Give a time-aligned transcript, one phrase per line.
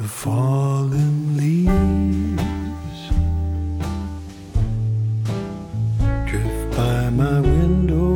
[0.00, 1.68] The fallen leaves
[6.26, 8.14] drift by my window.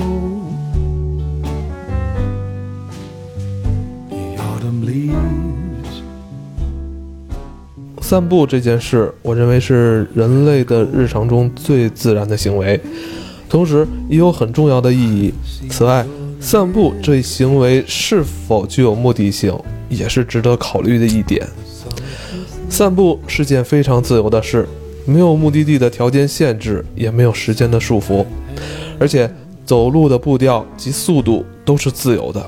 [4.08, 5.12] The autumn leaves
[8.00, 12.80] 散步这件事，我认为是人类的日常中最自然的行为，
[13.46, 15.34] 同时也有很重要的意义。
[15.68, 16.06] 此外，
[16.40, 19.54] 散步这一行为是否具有目的性，
[19.90, 21.46] 也是值得考虑的一点。
[22.74, 24.68] 散步是件非常自由的事，
[25.06, 28.26] 没有目的地的条件限制，也没有时间的束缚，
[28.98, 29.32] 而且
[29.64, 32.44] 走路的步调及速度都是自由的，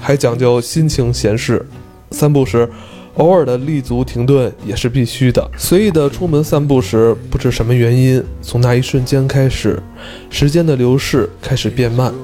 [0.00, 1.66] 还讲究心情闲适。
[2.12, 2.70] 散步时，
[3.14, 5.50] 偶尔的立足停顿也是必须的。
[5.58, 9.82] 随意的出门散步时，不知什么原因，从那一瞬间开始，
[10.30, 12.14] 时间的流逝开始变慢，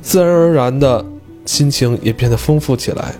[0.00, 1.04] 自然而然的
[1.44, 3.12] 心情也变得丰富起来。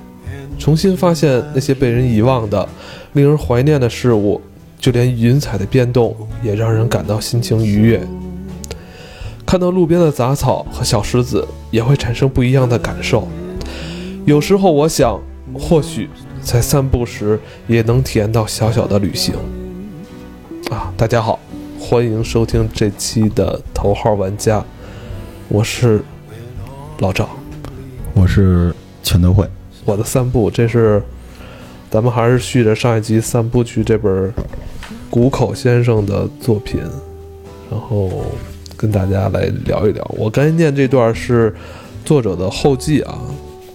[0.57, 2.69] 重新发现那些被人遗忘的、
[3.14, 4.40] 令人怀念的事物，
[4.78, 8.01] 就连云彩的变动也让人感到心情愉悦。
[9.46, 13.26] 看到路边的杂草和小石子，也会产生不一样的感受。
[14.26, 15.18] 有时候我想，
[15.54, 16.10] 或许
[16.42, 19.34] 在散步时也能体验到小小的旅行。
[20.70, 21.38] 啊，大家好，
[21.80, 24.62] 欢迎收听这期的头号玩家，
[25.48, 26.02] 我是
[26.98, 27.26] 老赵。
[28.12, 29.48] 我是全都会，
[29.86, 31.02] 我的散步，这是
[31.91, 34.33] 咱们还是续着上一集《散步去》这本
[35.09, 36.81] 谷口先生的作品，
[37.71, 38.11] 然后
[38.77, 40.05] 跟大家来聊一聊。
[40.16, 41.55] 我刚才念这段是
[42.05, 43.19] 作者的后记啊，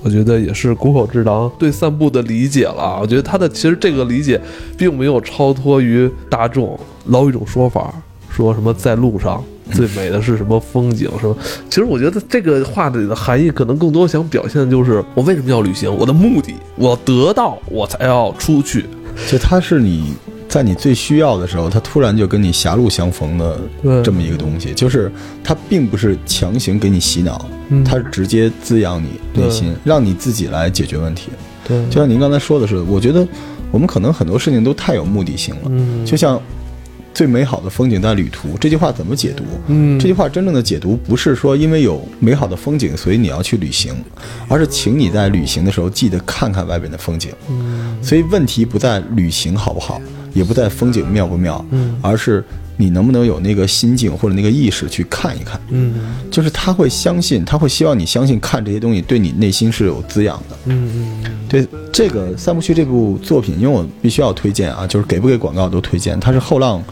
[0.04, 3.00] 我觉得也是谷口治郎对散步的理解了。
[3.02, 4.40] 我觉得他的其实这个理解
[4.78, 7.92] 并没有超脱于大众，老一种说法，
[8.30, 9.44] 说什么在路上。
[9.72, 11.10] 最美的是什么风景？
[11.20, 11.36] 是吧？
[11.70, 18.86] 其实我觉得这个话里的含义，可能更多想表现的就是我为什么要旅行，我的目的，我得到，我才要出去。
[19.30, 20.14] 就它是你
[20.50, 23.60] 在你最需要的时候，它突然就跟你狭路相逢的
[24.04, 25.12] 这么一个东西，就是
[25.44, 31.30] 它并不是强行给你洗脑，嗯它是直接滋养你内心，让你自己来解决问题。
[31.68, 33.26] 对，就像您刚才说的是，我觉得
[33.72, 36.42] 我们可能很多事情都太有目的性了，嗯，就像。
[37.14, 39.44] 最美好的风景在旅途，这句话怎么解读？
[39.68, 43.94] 嗯，这句话真正的解读不是说因为有美好的风景，所以你要去旅行，
[44.48, 47.32] 而是请你在旅行的时候记得看看外边的风景。
[47.50, 50.02] 嗯所以问题不在旅行好不好，
[50.34, 52.44] 也不在风景妙不妙，嗯而是
[52.78, 55.60] 你能不能有那个心境或者那个意识去看一看。
[55.70, 60.58] 嗯就是他会相信，他会希望你相信看这些东西对你内心是有滋养的。
[60.66, 66.20] 嗯嗯对这个《三部曲》这部作品，因为我必须要推荐啊，就是给不给广告都推荐。
[66.20, 66.84] 它是后浪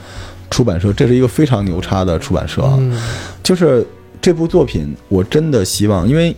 [0.49, 2.75] 出版社，这是一个非常牛叉的出版社啊。
[2.79, 3.01] 嗯
[3.41, 3.85] 就是
[4.21, 6.35] 这部作品，我真的希望，因为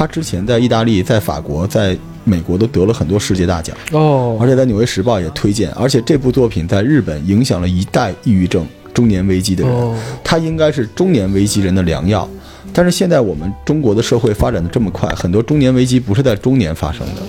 [0.00, 1.94] 他之前在意大利、在法国、在
[2.24, 5.70] 美国都得了很多世界大奖，哦，而且在《纽约时报》也推荐。
[5.72, 9.94] 而且这部作品在日本影响了一代抑郁症、中年危机的人，哦
[10.24, 12.26] 它应该是中年危机人的良药。
[12.72, 17.20] 但是现在我们中国的社会发展的这么快，很多中年危机不是在中年发生的。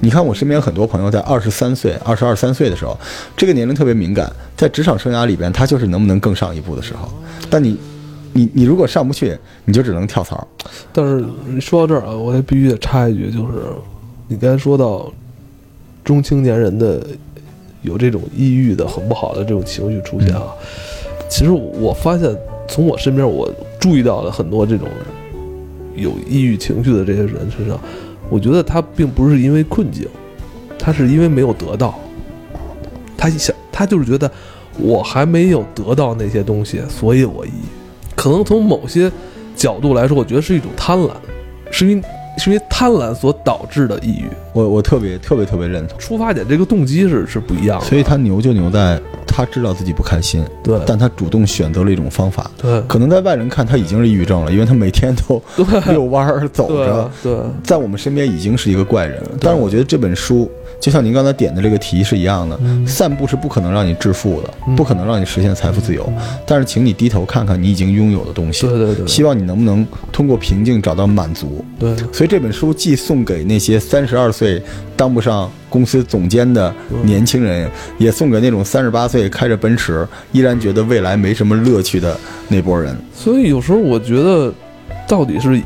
[0.00, 2.98] 你看，我身边很多朋友在二十三岁、二十二三岁的时候，
[3.36, 7.12] 这个年龄特别敏感，在职场生涯里边，他就是能不能更上一步的时候。
[7.50, 7.78] 但你，
[8.32, 10.46] 你，你如果上不去，你就只能跳槽。
[10.92, 11.24] 但是
[11.60, 13.64] 说到这儿啊，我得必须得插一句，就是
[14.26, 15.10] 你刚才说到
[16.04, 17.06] 中青年人的
[17.82, 20.52] 有这种抑郁的很不好的这种情绪出现啊，
[21.28, 22.36] 其实我发现
[22.66, 24.88] 从我身边我注意到了很多这种
[25.94, 27.78] 有抑郁情绪的这些人身上，
[28.28, 30.06] 我觉得他并不是因为困境，
[30.78, 31.98] 他是因为没有得到，
[33.16, 34.30] 他想他就是觉得
[34.78, 37.77] 我还没有得到那些东西，所以我抑郁。
[38.18, 39.08] 可能从某些
[39.54, 41.10] 角度来说，我觉得是一种贪婪，
[41.70, 42.02] 是因为
[42.36, 44.26] 是因为贪婪所导致的抑郁。
[44.52, 45.96] 我我特别特别特别认同。
[46.00, 52.50] 出发点这个动机是是不一样的，所以他牛就牛在，他知道自己不开心，对但他主动选择了一种方法。
[52.60, 55.40] 对可能在外人看他已经是抑郁症了，因为他每天都
[55.86, 59.22] 遛弯儿走着对，对在我们身边已经是一个怪人。
[59.40, 66.10] 但是我觉得这本书就像您刚才点的这个题是一样的，嗯散步是不可能让你致富的，嗯不可能让你实现财富自由。
[66.46, 71.64] 但是请你低头看看你已经拥有的东西，对对对希望你能不能通过平静找到满足。
[71.78, 74.62] 对所以这本书既送给那些三十二岁
[74.96, 76.72] 当不上公司总监的
[77.02, 82.16] 年轻人，也送给那种三十八岁开着奔驰依然觉得未来没什么乐趣的
[82.46, 82.96] 那波人。
[83.12, 84.54] 所以有时候我觉得，
[85.08, 85.60] 到底是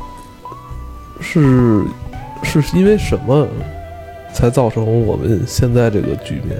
[1.21, 1.83] 是
[2.43, 3.47] 是因为什么
[4.33, 6.57] 才造成我们现在这个局面？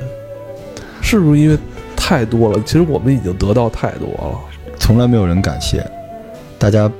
[1.02, 1.58] 是不是因为
[1.96, 2.62] 太多了？
[2.66, 4.40] 其实我们已经得到太多了。
[4.80, 5.86] 从来没有人感谢，
[6.58, 6.92] 大家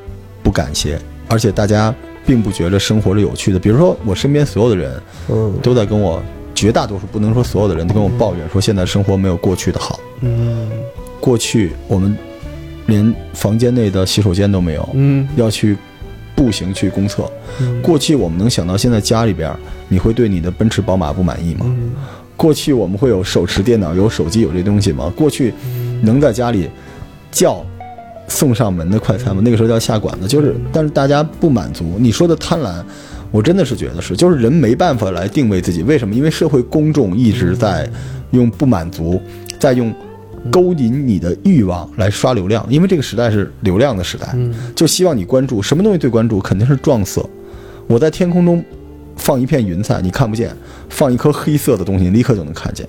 [0.42, 1.94] 不感谢，而且大家
[2.26, 3.60] 并不觉得生活是有趣的。
[3.60, 6.22] 比如说，我身边所有的人嗯，都在跟我
[6.54, 10.00] 绝大多数不能说所有的人都跟我抱怨说现在生活没有过去的好。
[10.22, 10.70] 嗯
[11.20, 12.16] 过去我们
[12.86, 15.78] 连房间内的洗手间都没有，嗯要去
[16.36, 17.30] 步行去公厕。
[17.60, 19.54] 嗯过去我们能想到现在家里边
[19.88, 21.66] 你会对你的奔驰宝马不满意吗？
[21.68, 21.92] 嗯
[22.36, 25.14] 过去我们会有手持电脑、有手机、有这东西吗？
[25.16, 25.54] 过去
[26.02, 26.68] 能在家里
[27.32, 27.64] 叫
[28.28, 29.42] 送上门的快餐吗？
[29.46, 31.96] 那个时候叫下馆子，就是，但是大家不满足。
[32.00, 32.84] 你说的贪婪，
[33.30, 36.16] 我真的是觉得是，就是人没办法来定位自己，为什么？
[36.16, 37.88] 因为社会公众一直在
[38.32, 39.22] 用不满足，
[39.60, 39.94] 在用
[40.52, 47.28] 勾引你的欲望来刷流量，因为这个时代是流量的时代，嗯就希望你关注什么东西最关注，肯定是撞色。
[47.88, 48.64] 我在天空中
[49.16, 50.50] 放一片云彩，你看不见；
[50.90, 52.88] 放一颗黑色的东西，你立刻就能看见。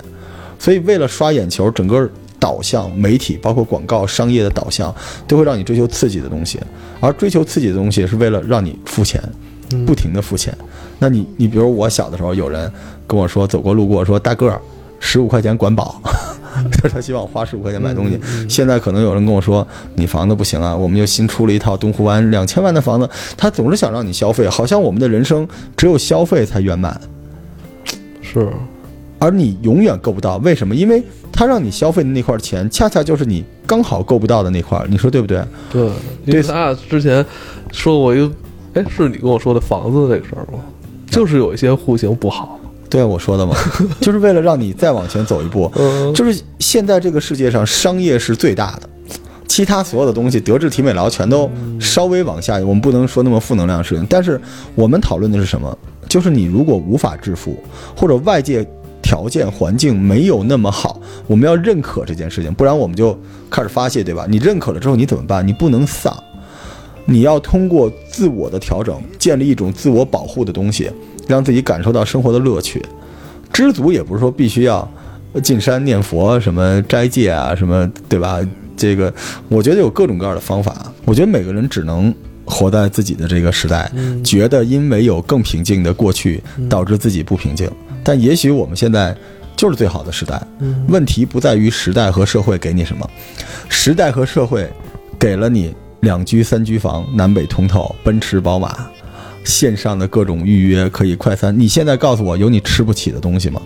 [0.58, 2.08] 所以，为了刷眼球，整个
[2.38, 4.94] 导向、媒体包括广告、商业的导向，
[5.26, 6.58] 都会让你追求刺激的东西。
[7.00, 9.22] 而追求刺激的东西，是为了让你付钱，
[9.84, 10.56] 不停的付钱。
[10.98, 12.70] 那你，你比如我小的时候，有人
[13.06, 14.60] 跟我说，走过路过说，大个儿，
[15.00, 16.00] 十五块钱管饱。
[16.70, 18.18] 就是他希望我花十五块钱买东西。
[18.48, 25.46] 现在可能有人跟我说，你房子不行啊，我们又新出了一套东湖湾两千万的房子，他总是想让你消费，好像我们的人生
[25.76, 27.00] 只有消费才圆满。
[28.22, 28.48] 是
[29.18, 30.74] 而你永远够不到，为什么？
[30.74, 31.02] 因为
[31.32, 35.42] 他让你消费的那块钱，恰恰就是你刚好够不到的那块儿，你说对不对？
[35.72, 35.88] 对，
[36.26, 37.24] 因为咱俩之前
[37.72, 38.30] 说过一个，
[38.74, 40.60] 哎，是你跟我说的房子这个事儿吗？
[41.06, 42.58] 就是有一些户型不好，
[42.94, 43.56] 对啊，我说的嘛，
[44.00, 45.68] 就是为了让你再往前走一步。
[45.74, 48.88] 嗯就是现在这个世界上，商业是最大的，
[49.48, 51.50] 其他所有的东西，德智体美劳全都
[51.80, 52.60] 稍微往下。
[52.60, 54.40] 我们不能说那么负能量的事情，但是
[54.76, 55.76] 我们讨论的是什么？
[56.08, 57.58] 就是你如果无法致富，
[57.96, 58.64] 或者外界
[59.02, 63.18] 条件环境没有那么好，我们要认可这件事情，不然我们就
[63.50, 64.24] 开始发泄，对吧？
[64.30, 65.44] 你认可了之后，你怎么办？
[65.44, 66.16] 你不能丧。
[67.06, 70.90] 你要通过自我的调整，建立一种自我保护的东西，
[71.26, 72.84] 让自己感受到生活的乐趣。
[73.52, 74.88] 知足也不是说必须要
[75.42, 78.40] 进山念佛、什么斋戒啊、什么，对吧？
[78.76, 79.12] 这个
[79.48, 80.92] 我觉得有各种各样的方法。
[81.04, 82.12] 我觉得每个人只能
[82.44, 83.90] 活在自己的这个时代，
[84.24, 87.70] 觉得因为有更平静的过去，导致自己不平静。
[88.02, 89.16] 但也许我们现在
[89.56, 90.42] 就是最好的时代。
[90.88, 93.08] 问题不在于时代和社会给你什么，
[93.68, 94.68] 时代和社会
[95.18, 98.86] 给了你两居三居房，南北通透，奔驰宝马。
[99.44, 103.60] 线上的各种预约可以快餐，你现在告诉我有你吃不起的东西吗？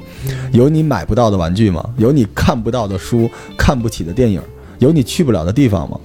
[0.53, 1.89] 有你买不到的玩具吗？
[1.97, 4.43] 有你看不到的书、看不起的电影？
[4.81, 5.99] 有你去不了的地方吗？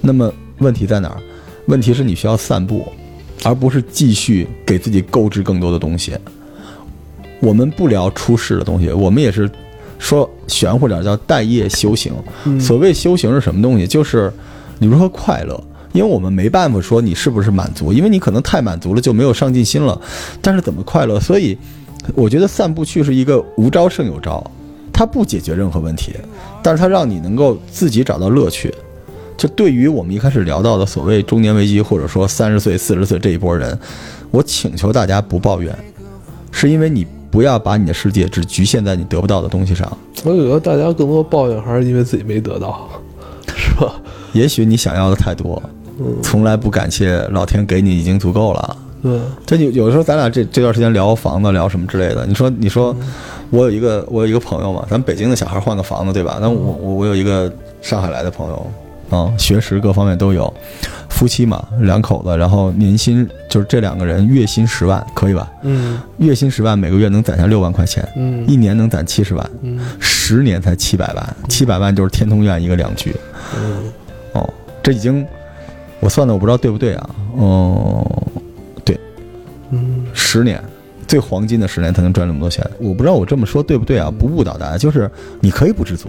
[0.00, 1.20] 那么问题在哪儿？
[1.66, 2.90] 问题是你需要散步，
[3.44, 6.16] 而不是继续给自己购置更多的东西。
[7.40, 9.50] 我们不聊出世的东西，我们也是
[9.98, 12.12] 说玄乎点儿叫待业修行。
[12.58, 13.86] 所谓修行是什么东西？
[13.86, 14.32] 就是
[14.78, 15.62] 你如何快乐。
[15.98, 20.00] 因为我们没办法说你是不是满足，因为你可能太满足了就没有上进心了。
[20.40, 21.18] 但是怎么快乐？
[21.18, 21.58] 所以
[22.14, 24.48] 我觉得散步去是一个无招胜有招，
[24.92, 26.12] 它不解决任何问题，
[26.62, 28.72] 但是它让你能够自己找到乐趣。
[29.36, 33.76] 就对于我们一开始聊到的所谓中年危机，或者说三十岁、四十岁这一波人，
[34.30, 35.76] 我请求大家不抱怨，
[36.52, 39.98] 是因为你不要把你的世界只局限在你得不到的东西上。
[40.22, 42.88] 我觉得大家更多抱怨还是因为自己没得到，
[43.48, 43.94] 是吧？
[44.34, 45.60] 也许你想要的太多，
[46.22, 48.76] 从来不感谢老天给你已经足够了。
[49.00, 52.26] 对，这有有的时候，咱俩这这段时间聊房子，聊什么之类的。
[52.26, 52.94] 你说，你说，
[53.50, 56.38] 我有一个我有一个朋友嘛，咱北京的小孩换个房子，对吧？
[56.40, 58.70] 那我我我有一个上海来的朋友，
[59.16, 60.52] 啊、学识各方面都有，
[61.08, 65.48] 夫妻嘛，两口子，然后年薪就是这两个人月薪十万，可以吧？
[65.62, 73.14] 嗯月薪十万，每个月能攒下六万块钱，嗯一年能攒七十万，嗯十年才七百万，七百万就是天通苑一个两居。
[73.56, 73.92] 嗯
[74.32, 74.52] 哦，
[74.82, 75.24] 这已经
[76.00, 77.10] 我算的我不知道对不对啊？
[77.36, 78.22] 哦、
[78.84, 78.98] 对，
[79.70, 80.62] 嗯十年，
[81.06, 82.64] 最黄金的十年才能赚那么多钱。
[82.78, 84.10] 我不知道我这么说对不对啊？
[84.10, 86.08] 不误导大家，就是你可以不知足，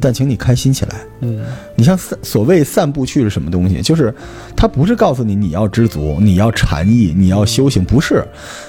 [0.00, 1.00] 但请你开心起来。
[1.20, 3.82] 嗯你像散所谓散步去是什么东西？
[3.82, 4.14] 就是
[4.56, 8.24] 它不是告诉你你要知足，你要禅意，你要修行，不是，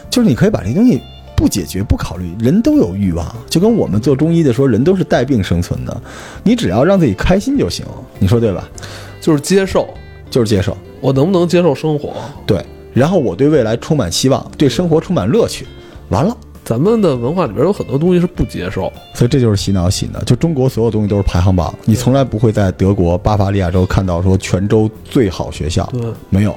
[0.10, 1.00] 就是你可以把这东西
[1.36, 2.34] 不解决、不考虑。
[2.40, 6.02] 人都有欲望，就跟我们做中医的说，人都是带病生存的，
[6.44, 7.86] 你只要让自己开心就行。
[8.18, 8.68] 你说对吧？
[9.22, 9.94] 就是接受，
[10.30, 10.76] 就是接受。
[11.02, 12.14] 我能不能接受生活？
[12.46, 12.64] 对，
[12.94, 15.66] 然后我对未来充满希望，对生活充满乐趣，
[16.10, 16.36] 完了。
[16.64, 26.02] 咱们的文化里边有很多东西是不接受，所以这就是洗脑洗的，就中国所有东西都是排行榜，你从来不会在德国巴伐利亚州看到说泉州最好学校，对，
[26.32, 26.56] 没有，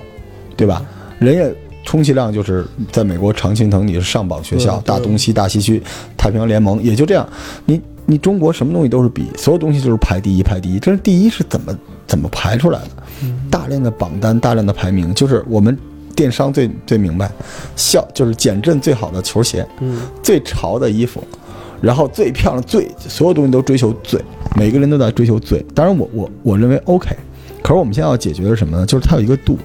[0.57, 0.83] 对吧？
[1.19, 1.55] 人家
[1.89, 5.83] 充其量就是在美国常青藤你是上榜学校，大东西、大西区、
[6.19, 7.27] 太平洋联盟也就这样。
[7.65, 11.75] 你你中国什么东西都是比，所有东西就是排第一排第一，这是第一是怎么
[12.07, 12.91] 怎么排出来的？
[13.51, 15.79] 大量的榜单，大量的排名，就是我们
[16.15, 17.33] 电商最最明白，
[17.75, 21.25] 校就是减震最好的球鞋，嗯最潮的衣服，
[21.81, 24.23] 然后最漂亮、最所有东西都追求最，
[24.57, 25.65] 每个人都在追求最。
[25.75, 27.17] 当然我，我我认为 OK，
[27.69, 28.87] 可是我们现在要解决的是什么呢？
[28.87, 29.59] 就是它有一个度。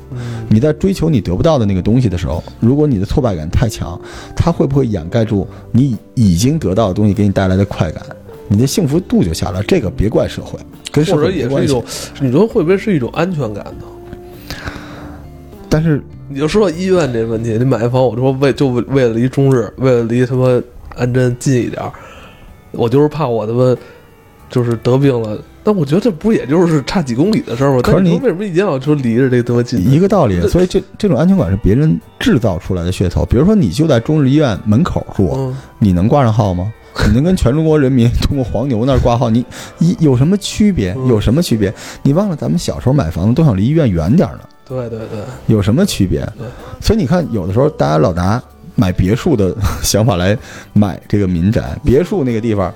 [0.50, 3.98] 你在追求你得不到的那个东西的时候，如果你的挫败感太强，
[4.36, 8.03] 它会不会掩盖住你已经得到的东西给你带来的快感？
[8.50, 9.63] 你的幸福度就下来。
[9.63, 10.60] 这个别怪社会，
[10.91, 11.81] 跟社或者也是一种。，
[12.19, 13.86] 你说会不会是一种安全感呢？
[15.69, 20.62] 但是你就说到医院这问题，你买房，我说为就为为了离中日，为了离他妈
[20.98, 21.89] 安贞近一点儿，
[22.74, 23.74] 我就是怕我他妈
[24.50, 25.39] 就是得病了。
[25.63, 27.82] 但我觉得这不也就是差几公里的事儿吗？
[27.82, 29.79] 可是你你为什么一定要说离着这他妈近？
[29.89, 33.25] 一个道理，所以这这种安全感是别人制造出来的噱头。
[33.25, 36.72] 比如说，你就在中日医院门口住，嗯，你能挂上号吗？
[37.08, 39.29] 你能跟全中国人民通过黄牛那儿挂号？
[39.29, 39.43] 你
[39.79, 40.93] 一有什么区别？
[40.98, 41.74] 嗯有什么区别？
[42.03, 46.46] 你忘了咱们小时候买房子都想离医院远点儿呢，对对对，有什么区别对？
[46.79, 48.41] 所以你看，有的时候大家老拿
[48.75, 50.38] 买别墅的 想法来
[50.74, 52.72] 买这个民宅，别墅那个地方，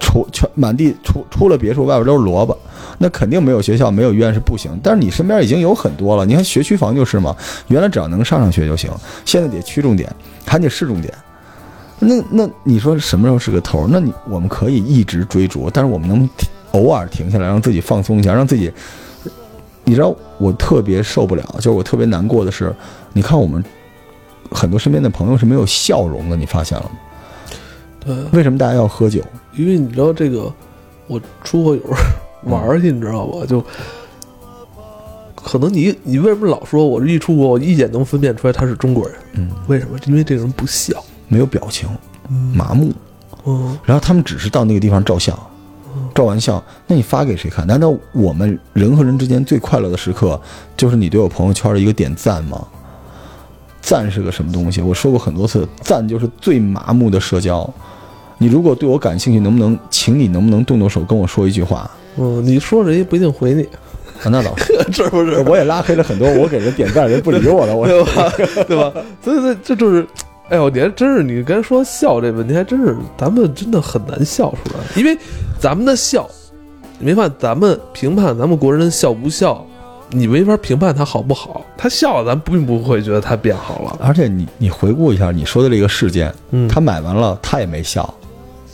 [0.00, 2.56] 除全满地除除了别墅，外边都是萝卜，
[2.98, 4.70] 那肯定没有学校、没有医院是不行。
[4.82, 7.36] 但是你身边已经有很多了，你看学区房就是嘛，
[7.68, 8.90] 原来只要能上上学就行，
[9.24, 10.12] 现在得区重点，
[10.44, 11.12] 还得市重点。
[11.98, 13.86] 那那你说什么时候是个头？
[13.88, 16.28] 那你我们可以一直追逐，但是我们能
[16.72, 18.72] 偶尔停下来，让自己放松一下，让自己。
[19.82, 22.72] 你知道我特别受不了，就是我特别难过的是，
[23.12, 23.64] 你看我们
[24.50, 26.90] 很多身边的朋友是没有笑容的，你发现了吗？
[27.98, 29.20] 对，为什么大家要喝酒？
[29.60, 30.52] 因为你知道这个，
[31.06, 33.44] 我出国有时候玩去，你知道吧？
[33.46, 33.62] 就
[35.34, 39.16] 可能你你为什么老说我这一出国，我一眼能分辨出来他是中国人？
[39.34, 39.98] 嗯，为什么？
[40.06, 41.88] 因为这个人不笑，没有表情，
[42.54, 42.92] 麻木。
[43.46, 45.38] 嗯，然后他们只是到那个地方照相，
[46.14, 47.66] 照完相，那你发给谁看？
[47.66, 50.40] 难道我们人和人之间最快乐的时刻，
[50.76, 52.66] 就是你对我朋友圈的一个点赞吗？
[53.80, 54.82] 赞是个什么东西？
[54.82, 57.68] 我说过很多次，赞就是最麻木的社交。
[58.42, 61.90] 你如果对我感兴趣，能不能，请你能不能动动手跟我说一句话？
[62.16, 63.62] 嗯，你说人家不一定回你，
[64.24, 65.40] 啊，那倒是， 是不是？
[65.40, 68.32] 我也拉黑了很多我给人点赞人不理我了，我 对吧？
[68.66, 68.92] 对吧？
[69.22, 70.06] 所以这这就是，
[70.48, 75.14] 哎呦，你还真是，你刚才说笑这问题，还真是咱们真的很难笑出来，因为
[75.58, 76.26] 咱们的笑，
[76.98, 79.62] 你没发现咱们评判咱们国人笑不笑，
[80.08, 81.62] 你没法评判他好不好。
[81.76, 83.96] 他笑了，咱并不会觉得他变好了。
[84.00, 88.12] 而且你你回顾一下你说的这个事件，嗯，他买完了他也没笑，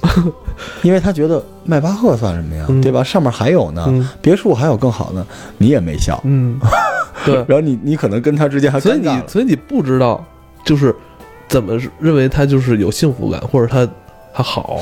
[0.83, 2.81] 因为他觉得迈巴赫算什么呀，嗯。
[2.81, 3.03] 对吧？
[3.03, 4.09] 上面还有呢，嗯。
[4.21, 5.27] 别墅还有更好呢，
[5.59, 6.59] 你也没笑，嗯，
[7.25, 9.09] 对， 然后你你可能跟他之间还所以你。
[9.27, 10.25] 所以你不知道，
[10.65, 10.95] 就是
[11.49, 13.89] 怎么认为他就是有幸福感，或者他
[14.35, 14.81] 他好。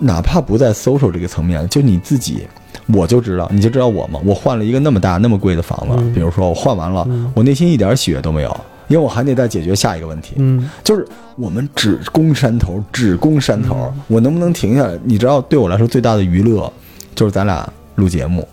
[0.00, 2.46] 哪怕不在 social 这个层面，就你自己，
[2.92, 6.12] 我就知道，你就知道我嘛，我换了一个那么大那么贵的房子，嗯。
[6.12, 7.32] 比如说我换完了，嗯。
[7.34, 10.34] 我内心一点喜悦都没有，因为我还得再解决下一个问题。
[10.38, 13.92] 嗯就是我们只攻山头，只攻山头。
[13.94, 14.98] 嗯我能不能停下来？
[15.04, 16.72] 你知道，对我来说最大的娱乐
[17.14, 18.46] 就是咱俩录节目，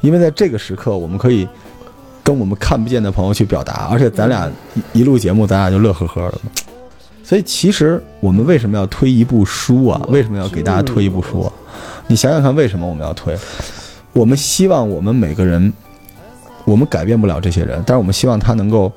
[0.00, 1.46] 因为在这个时刻，我们可以
[2.22, 4.50] 跟我们看不见的朋友去表达，而且咱俩
[4.92, 6.38] 一一录节目，咱俩就乐呵呵的。
[7.24, 10.00] 所以，其实我们为什么要推一部书啊？
[10.08, 11.52] 为什么要给大家推一部书啊？
[12.08, 13.36] 你想想看，为什么我们要推？
[14.12, 15.72] 我们希望我们每个人，
[16.64, 18.92] 我们改变不了这些人，但是我们希望他能够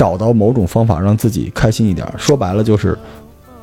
[0.00, 2.14] 找到某种方法让自己开心一点儿。
[2.16, 2.98] 说白了就是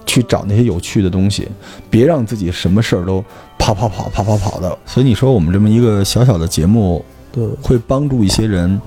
[0.06, 1.48] 去找那些有趣的东西，
[1.90, 3.26] 别让自己什么事儿都
[3.58, 4.78] 跑跑跑跑跑跑的。
[4.86, 8.80] 所以你说我们这么一个小小的节目，对，会帮助一些人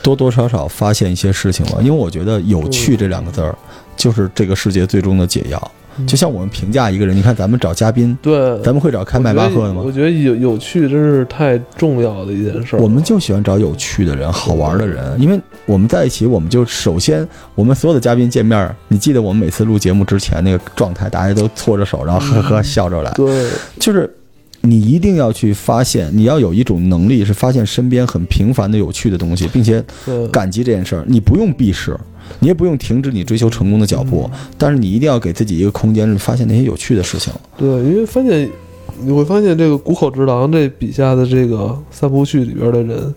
[0.00, 1.78] 多多少少发现一些事情吗？
[1.80, 3.52] 因为我觉得“有趣”这两个字儿
[3.96, 5.72] 就是这个世界最终的解药。
[6.06, 9.92] 就像我们评价一个人，你看咱们找嘉宾，对，咱们会找开迈巴赫的吗我？
[9.92, 12.80] 觉得有有趣真是太重要的一件事儿。
[12.80, 23.48] 我们就喜欢找有趣的人、好玩的人，因为我们在一起，我们就首先，我们所有的嘉宾见面，你记得我们每次录节目之前那个状态，大家都搓着手，然后呵呵笑着来，对
[23.78, 24.12] 就是
[24.60, 31.04] 你一定要去发现，你要有一种能力，是发现身边很平凡的有趣的东西，并且对感激这件事儿。
[31.06, 31.96] 你不用避世，
[32.40, 37.32] 你也不用停止你追求成功的脚步，但是你一定要给自己一个空间，去发现那些有趣的事情。
[37.56, 38.50] 对，因为发现
[39.00, 43.14] 你会发现这个谷口直郎这笔下的这个三部曲里边的人，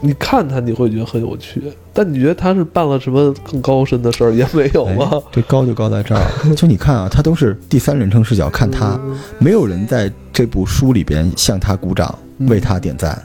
[0.00, 1.62] 你看他你会觉得很有趣，
[1.92, 5.10] 但你觉得他是办了什么更高深的事儿也没有吗？
[5.12, 8.98] 哎这高就高在这儿，就你看啊，他都是第三人称视角看他，
[9.38, 13.20] 没有人在这部书里边向他鼓掌，为他点赞。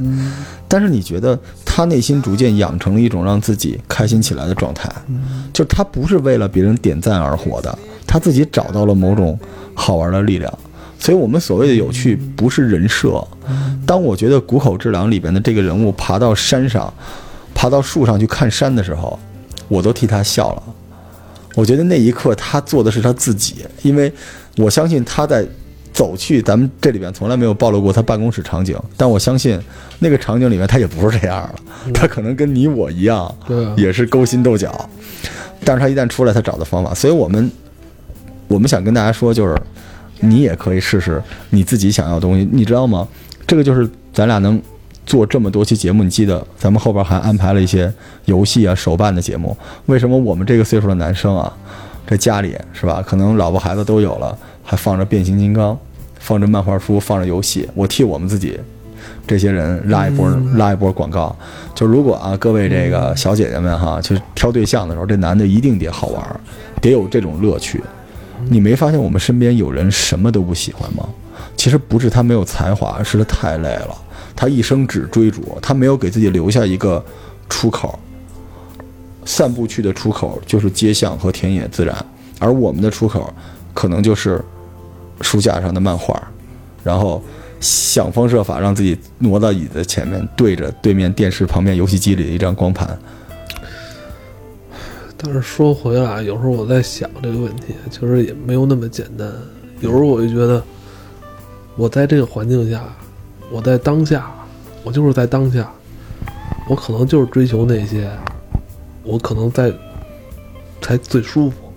[0.68, 4.90] 但是你觉得他内心逐渐养成了一种让自己开心起来的状态，
[5.52, 7.78] 就他不是为了别人点赞而活的，
[8.08, 9.38] 他自己找到了某种
[9.74, 10.52] 好玩的力量。
[10.98, 13.28] 所以，我们所谓的有趣，不是人设。
[13.88, 16.94] 当我觉得谷口治郎里边的这个人物爬到山上，
[17.56, 19.20] 爬到树上去看山的时候，
[19.68, 20.64] 我都替他笑了。
[21.56, 24.14] 我觉得那一刻他做的是他自己，因为
[24.58, 25.44] 我相信他在
[25.94, 29.60] 走去咱们这里边从来没有暴露过他办公室场景，但我相信
[30.00, 31.56] 那个场景里面他也不是这样了，
[31.94, 34.90] 他可能跟你我一样，对啊也是勾心斗角，
[35.64, 37.52] 但是他一旦出来，他找的方法，所以我们
[38.48, 39.56] 我们想跟大家说，就是
[40.20, 43.08] 你也可以试试你自己想要的东西，你知道吗？
[43.46, 44.62] 这个就是咱俩能
[45.06, 47.92] 做这么多期节目，你记得咱们后边还安排了一些
[48.26, 49.56] 游戏啊、手办的节目。
[49.88, 51.52] 为什么我们这个岁数的男生啊，
[52.08, 55.78] 这家里是吧，可能老婆孩子都有了，还放着变形金刚，
[56.20, 58.60] 放着漫画书，放着游戏，我替我们自己。
[59.28, 61.36] 这些人拉一波、拉一波广告，
[61.74, 66.40] 就如果啊，各位这个小姐姐们哈，就是挑对象的时候，这男的一定得好玩儿，
[66.82, 67.82] 得有这种乐趣。
[68.50, 71.08] 你没发现我们身边有人什么都不喜欢吗？
[71.56, 73.96] 其实不是他没有才华，是他太累了。
[74.36, 77.04] 他一生只追逐，他没有给自己留下一个
[77.48, 77.98] 出口。
[79.24, 81.96] 散步去的出口就是街巷和田野自然，
[82.40, 83.32] 而我们的出口
[83.82, 84.40] 可能就是
[85.22, 86.22] 书架上的漫画，
[86.84, 87.20] 然后
[87.60, 92.96] 想方设法让自己挪到椅子前面，对着对面电视旁边游戏机里的一张光盘。
[95.18, 99.28] 但是说回来，有时候我在想这个问题，其实也没有那么简单。
[99.80, 100.64] 有时候我就觉得，
[101.76, 102.84] 我在这个环境下，
[103.50, 104.32] 我在当下，
[104.84, 105.72] 我就是在当下，
[106.70, 108.08] 我可能就是追求那些，
[109.02, 109.74] 我可能在
[110.84, 111.71] 才最舒服。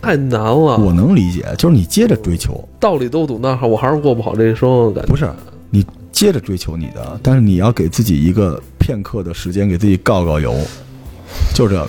[0.00, 5.28] 太难了，我能理解，就是你接着追求，道理都懂，但是我还是过不好这一生，感觉不是
[5.70, 10.54] 你接着追求你的，但是你要给自己一个片刻的时间，给自己告告油，
[11.54, 11.88] 就这个。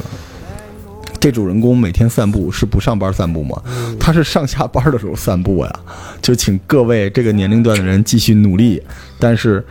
[1.22, 3.62] 这主人公每天散步是不上班散步吗？
[4.00, 5.80] 他是上下班的时候散步呀。
[6.22, 8.82] 就请各位这个年龄段的人继续努力，
[9.20, 9.62] 但是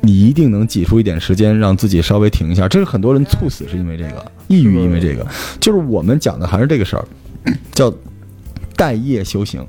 [0.00, 2.68] 你一定能挤出一点时间让自己稍微停一下。
[2.68, 5.26] 这是很多人猝死是因为这个，抑郁因为这个，
[5.58, 7.04] 就是我们讲的还是这个事儿，
[7.72, 7.92] 叫
[8.76, 9.64] 待业修行，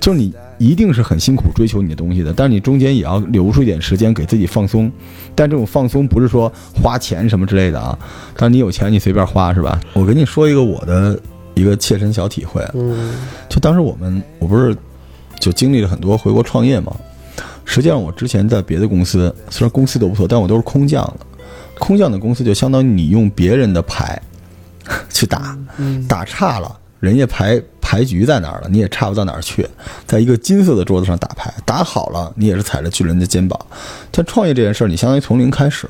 [0.00, 4.90] 就是你一定是很辛苦追求你的东西的，但是你中间也要留出一点时间给自己放松。
[5.34, 7.98] 但这种放松不是说花钱什么之类的啊，
[8.36, 9.80] 但是你有钱你随便花是吧？
[9.92, 11.18] 我跟你说一个我的
[11.54, 13.14] 一个切身小体会，嗯
[13.48, 14.76] 就当时我们我不是
[15.40, 16.94] 就经历了很多回国创业嘛，
[17.64, 21.26] 实际上我之前在别的公司，虽然公司都不错，但我都是空降的。
[21.76, 24.20] 空降的公司就相当于你用别人的牌
[25.10, 29.68] 去打，嗯打差了，人家牌牌局在哪儿了，你也差不到哪儿去。
[30.06, 33.58] 在一个金色的桌子上打牌，打好了，你也是踩着巨人的肩膀。
[34.10, 35.88] 但创业这件事儿，你相当于从零开始。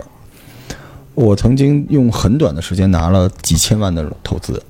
[1.15, 4.61] 我曾经用很短的时间拿了几千万的投资，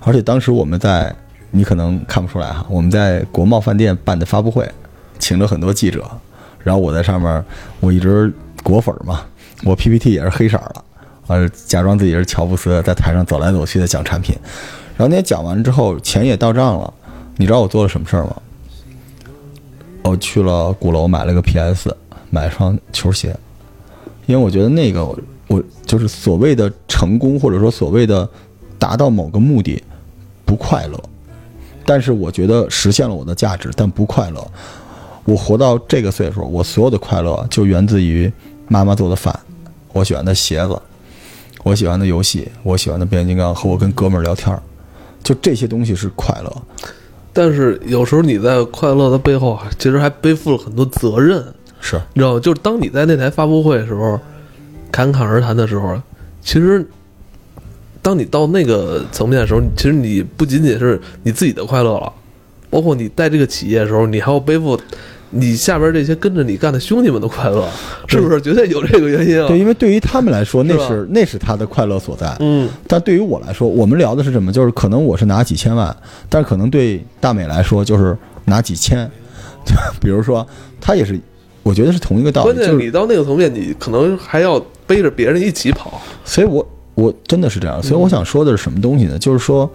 [0.00, 1.14] 而且当时我们在，
[1.52, 4.68] 你可能看不出来哈，我们在国贸饭店办的发布会，
[5.20, 6.04] 请了很多记者，
[6.58, 7.44] 然后我在上面，
[7.78, 8.34] 我一直
[8.64, 9.22] 果粉儿嘛，
[9.62, 10.84] 我 PPT 也是黑色的，
[11.28, 14.36] 呃，假装自己是乔布斯，在台上走来走去的讲产品，
[14.96, 16.92] 然后那天讲完之后，钱也到账了，
[17.36, 18.36] 你知道我做了什么事儿吗？
[20.04, 21.94] 我去了鼓楼买了个 PS，
[22.30, 23.36] 买双球鞋，
[24.26, 25.04] 因为我觉得那个
[25.46, 28.28] 我就是所谓的成功，或者说所谓的
[28.78, 29.82] 达到某个目的，
[30.44, 31.00] 不快乐，
[31.86, 34.46] 但是我觉得实现了我的价值，但不快乐。
[35.24, 38.30] 我活到这个岁数，我所有的快乐就源自于
[38.66, 39.38] 妈妈做的饭，
[39.92, 40.76] 我喜欢的鞋子，
[41.62, 44.60] 我喜欢的游戏，我喜欢的变形金刚和我跟哥们儿聊天儿，
[45.22, 46.62] 就这些东西是快乐。
[47.32, 51.42] 但是有时候你在快乐的背后啊，其实还背负了很多责任，
[51.80, 52.40] 是你知道吗？
[52.40, 54.20] 就是当你在那台发布会的时候，
[54.90, 55.98] 侃侃而谈的时候，
[56.42, 56.86] 其实，
[58.02, 62.12] 当你到那个层面的时候，其实你不仅仅是你自己的快乐了，
[62.68, 64.78] 包括你带这个企业的时候，你还要背负
[65.32, 67.66] 你下边这些跟着你干的兄弟们的快乐，
[68.06, 68.40] 是不是？
[68.40, 69.48] 绝对有这个原因啊。
[69.48, 72.36] 对，因为对于他们来说，那是是那是他的快乐所在。
[72.40, 74.52] 嗯，但对于我来说，我们聊的是什么？
[74.52, 75.96] 就是可能我是拿几千万，
[76.28, 79.10] 但是可能对大美来说就是拿几千。
[80.02, 80.44] 比如说，
[80.80, 81.16] 他也是，
[81.62, 82.52] 我觉得是同一个道理。
[82.52, 86.02] 关键就你到那个层面，你可能还要背着别人一起跑。
[86.24, 87.80] 所以我我真的是这样。
[87.80, 89.16] 所以我想说的是什么东西呢？
[89.16, 89.70] 就是说，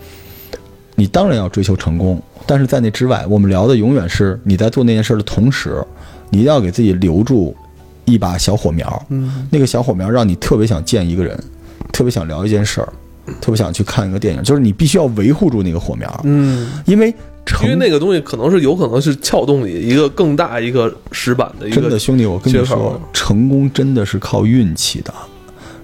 [1.00, 5.80] 你当然要追求成功，但是在那之外，我们聊的永远是你在做那件事的同时，
[6.32, 7.56] 你一定要给自己留住
[8.06, 9.06] 一把小火苗。
[9.10, 11.38] 嗯，那个小火苗让你特别想见一个人，
[11.94, 12.92] 特别想聊一件事儿，
[13.40, 17.14] 特别想去看一个电影，就是你必须要维护住那个火苗，嗯，因为
[17.46, 25.14] 成因为那个东西可能是有可能是撬动你一个更大一个石板的一个真的兄弟，我跟你说，成功真的是靠运气的。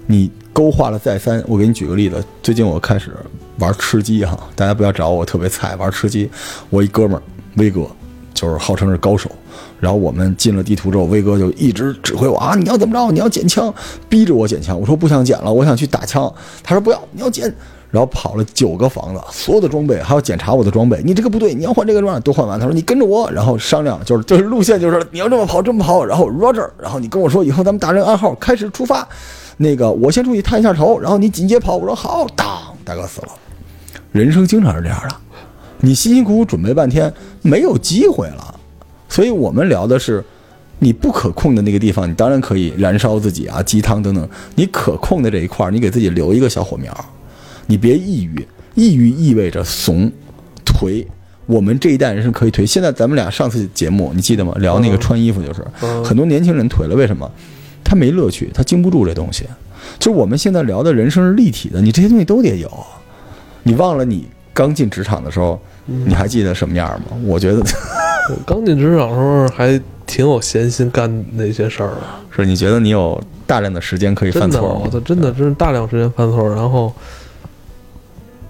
[0.06, 3.12] 你勾画了再三，我给你举个例子，最近我开始
[3.58, 6.28] 玩吃鸡哈，大家不要找我，我特别菜，玩吃鸡。
[6.70, 7.22] 我一哥们儿
[7.56, 7.86] 威哥，
[8.32, 9.30] 就是号称是高手。
[9.80, 13.12] 然后我们进了地图之后，威哥就一直指挥我啊，你要怎么着？
[13.12, 13.72] 你要捡枪，
[14.08, 14.78] 逼着我捡枪。
[14.78, 16.32] 我说不想捡了，我想去打枪。
[16.62, 17.54] 他说不要，你要捡。
[17.90, 22.58] 然后跑了九个房子，所有的装备还要检查我的装备，你这个不对，你要换这个装备都换完。
[22.58, 29.06] 他说你跟着我，然后商量，就是就是路线就是你要这么跑这么跑，然后 Roger，然后你跟我说以后咱们打人暗号开始出发，
[29.58, 32.48] 那个我先出去探一下头，然后你紧接跑，我说好，当
[32.84, 33.28] 大哥死了。
[34.14, 35.16] 人生经常是这样的，
[35.80, 38.54] 你辛辛苦苦准备半天没有机会了，
[39.08, 40.24] 所以我们聊的是。
[40.80, 44.28] 你不可控的那个地方，你当然可以燃烧自己啊，鸡汤等等。
[44.56, 46.92] 你可控的这一块儿，你给自己留一个小火苗，
[47.66, 48.46] 你别抑郁。
[48.74, 50.10] 抑郁意味着怂、
[50.66, 51.06] 颓。
[51.46, 52.66] 我们这一代人是可以颓。
[52.66, 54.52] 现在咱们俩上次节目你记得吗？
[54.58, 55.64] 聊那个穿衣服就是，
[56.02, 57.30] 很多年轻人颓了，为什么？
[57.82, 59.46] 他没乐趣，他经不住这东西。
[59.98, 62.68] 就是我们现在聊的人生是立体的，你这些东西都得有。
[63.64, 67.16] 你忘了你刚进职场的时候，你还记得什么样吗？
[67.24, 67.58] 我觉得
[68.30, 72.00] 我刚进职场的时候还挺有闲心干那些事儿的。
[72.30, 74.82] 是你觉得你有大量的时间可以犯真的，错吗？
[74.84, 76.92] 我操，真的真是大量时间犯错，然后，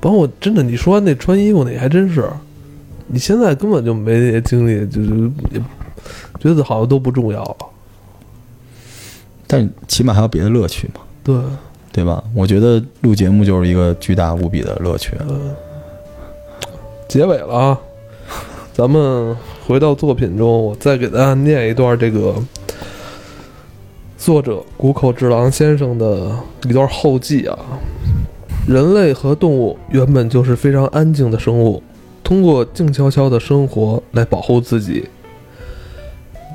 [0.00, 2.28] 包括真的你说那穿衣服那还真是，
[3.06, 5.60] 你现在根本就没那些精力，就是也
[6.40, 7.56] 觉得好像都不重要了。
[9.46, 11.36] 但起码还有别的乐趣嘛，对，
[11.94, 12.20] 对吧？
[12.34, 15.12] 我觉得录节目就是一个巨大无比的乐趣。
[17.06, 17.80] 结尾了啊，
[18.72, 22.34] 咱们回到作品中，我再给大家念一段这个
[24.18, 27.56] 作者谷口治郎先生的一段后记啊。
[28.66, 31.80] 人类和动物原本就是非常安静的生物，
[32.24, 35.08] 通过静悄悄的生活来保护自己。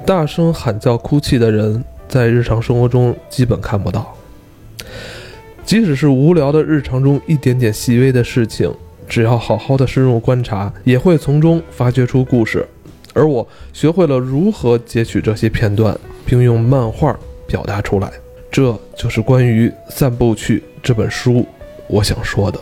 [0.06, 4.14] 大声喊叫、哭泣的人，在日常生活中基本看不到。
[5.70, 8.74] 即使是无聊的日常中一点点细微的事情，
[9.08, 12.68] 只要好好的深入观察，也会从中发掘出故事。
[13.14, 18.12] 而我学会了如何截取这些片段，并用漫画表达出来。
[18.52, 21.46] 这就是关于《散步去》这本书
[21.86, 22.60] 我想说的。